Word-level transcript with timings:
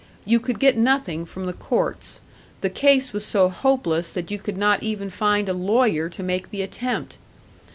You 0.25 0.39
could 0.39 0.57
get 0.57 0.77
nothing 0.79 1.25
from 1.25 1.45
the 1.45 1.53
courts; 1.53 2.21
the 2.61 2.71
case 2.71 3.13
was 3.13 3.23
so 3.23 3.49
hopeless 3.49 4.09
that 4.09 4.31
you 4.31 4.39
could 4.39 4.57
not 4.57 4.81
even 4.81 5.11
find 5.11 5.47
a 5.47 5.53
lawyer 5.53 6.09
to 6.09 6.23
make 6.23 6.49
the 6.49 6.63
attempt. 6.63 7.17